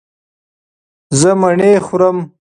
[1.19, 2.17] زه مڼې خورم